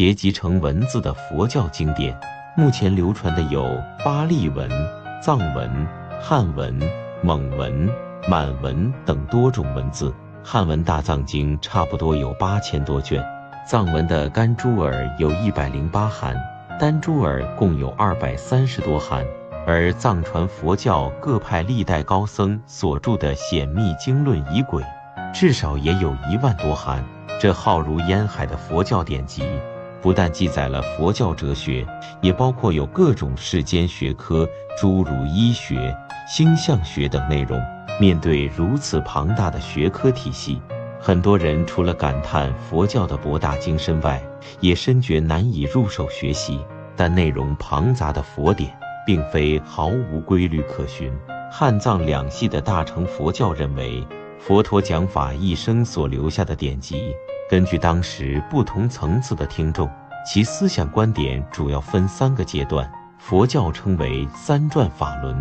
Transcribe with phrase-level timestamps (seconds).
[0.00, 2.18] 结集成文字的佛教经典。
[2.56, 3.66] 目前流传的有
[4.02, 4.66] 巴利文、
[5.22, 5.86] 藏文、
[6.18, 6.80] 汉文、
[7.22, 7.86] 蒙文、
[8.26, 10.10] 满文等多种文字。
[10.42, 13.22] 汉文大藏经差不多有八千多卷，
[13.66, 16.34] 藏文的甘珠尔有一百零八函，
[16.78, 19.22] 丹珠尔共有二百三十多函。
[19.66, 24.82] 而藏传佛教各派历代高僧所著的显密经论仪轨，
[25.34, 27.04] 至少也有一万多函。
[27.38, 29.44] 这浩如烟海的佛教典籍，
[30.02, 31.86] 不但记载了佛教哲学，
[32.20, 35.96] 也包括有各种世间学科，诸如医学、
[36.28, 37.60] 星象学等内容。
[38.00, 40.60] 面对如此庞大的学科体系，
[40.98, 44.22] 很多人除了感叹佛教的博大精深外，
[44.60, 46.60] 也深觉难以入手学习。
[46.96, 48.74] 但内容庞杂的佛典。
[49.06, 51.12] 并非毫无规律可循。
[51.50, 54.06] 汉藏两系的大乘佛教认为，
[54.38, 57.12] 佛陀讲法一生所留下的典籍，
[57.50, 59.90] 根据当时不同层次的听众，
[60.24, 62.88] 其思想观点主要分三个阶段。
[63.18, 65.36] 佛教称为三转法轮。